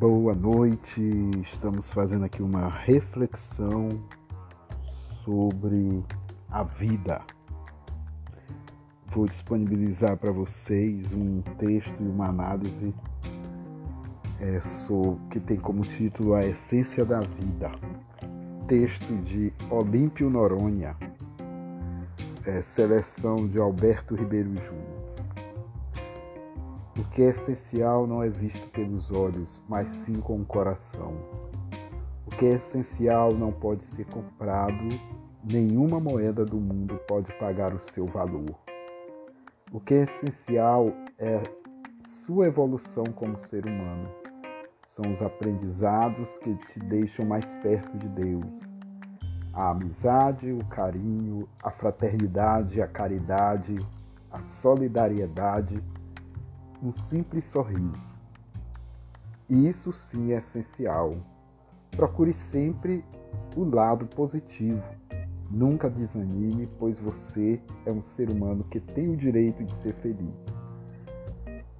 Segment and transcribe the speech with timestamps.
[0.00, 1.02] Boa noite,
[1.42, 3.90] estamos fazendo aqui uma reflexão
[5.22, 6.02] sobre
[6.50, 7.20] a vida.
[9.08, 12.94] Vou disponibilizar para vocês um texto e uma análise
[14.40, 17.70] é, sobre, que tem como título A Essência da Vida.
[18.66, 20.96] Texto de Olímpio Noronha,
[22.46, 24.99] é, seleção de Alberto Ribeiro Júnior.
[27.20, 31.12] Que é essencial não é visto pelos olhos, mas sim com o coração.
[32.26, 34.88] O que é essencial não pode ser comprado,
[35.44, 38.54] nenhuma moeda do mundo pode pagar o seu valor.
[39.70, 41.42] O que é essencial é
[42.24, 44.08] sua evolução como ser humano.
[44.96, 48.46] São os aprendizados que te deixam mais perto de Deus.
[49.52, 53.76] A amizade, o carinho, a fraternidade, a caridade,
[54.32, 55.82] a solidariedade
[56.82, 57.98] um simples sorriso.
[59.48, 61.14] Isso sim é essencial.
[61.90, 63.04] Procure sempre
[63.56, 64.82] o lado positivo.
[65.50, 70.34] Nunca desanime, pois você é um ser humano que tem o direito de ser feliz.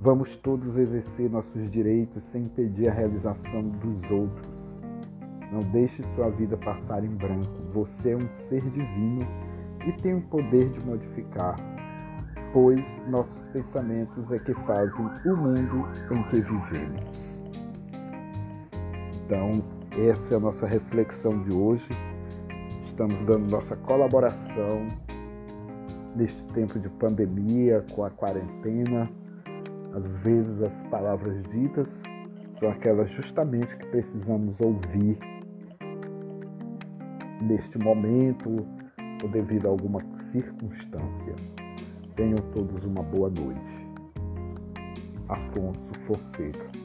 [0.01, 4.49] Vamos todos exercer nossos direitos sem impedir a realização dos outros.
[5.53, 7.63] Não deixe sua vida passar em branco.
[7.73, 9.27] Você é um ser divino
[9.87, 11.59] e tem o poder de modificar
[12.53, 17.41] pois nossos pensamentos é que fazem o mundo em que vivemos.
[19.25, 19.63] Então,
[20.09, 21.89] essa é a nossa reflexão de hoje.
[22.87, 24.89] Estamos dando nossa colaboração
[26.17, 29.09] neste tempo de pandemia, com a quarentena.
[29.95, 32.03] Às vezes as palavras ditas
[32.59, 35.19] são aquelas justamente que precisamos ouvir
[37.41, 38.67] neste momento
[39.23, 41.35] ou devido a alguma circunstância.
[42.21, 43.59] Tenham todos uma boa noite.
[45.27, 46.80] Afonso Fonseca